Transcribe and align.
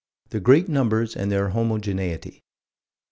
Their 0.31 0.41
great 0.41 0.67
numbers 0.67 1.15
and 1.15 1.31
their 1.31 1.49
homogeneity. 1.49 2.43